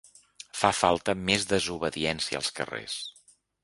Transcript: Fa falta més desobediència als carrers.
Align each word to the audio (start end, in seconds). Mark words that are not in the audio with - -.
Fa 0.61 0.71
falta 0.77 1.15
més 1.29 1.47
desobediència 1.53 2.43
als 2.43 2.53
carrers. 2.61 3.01